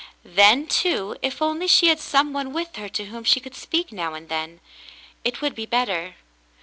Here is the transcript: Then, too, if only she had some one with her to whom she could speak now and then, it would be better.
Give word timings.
Then, 0.25 0.65
too, 0.65 1.15
if 1.21 1.43
only 1.43 1.67
she 1.67 1.89
had 1.89 1.99
some 1.99 2.33
one 2.33 2.53
with 2.53 2.75
her 2.77 2.89
to 2.89 3.05
whom 3.05 3.23
she 3.23 3.39
could 3.39 3.53
speak 3.53 3.91
now 3.91 4.15
and 4.15 4.29
then, 4.29 4.59
it 5.23 5.41
would 5.43 5.53
be 5.53 5.67
better. 5.67 6.15